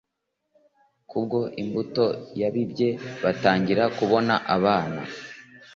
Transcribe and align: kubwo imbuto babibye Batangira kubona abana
kubwo 1.09 1.39
imbuto 1.61 2.05
babibye 2.39 2.89
Batangira 3.23 3.83
kubona 3.97 4.33
abana 4.55 5.01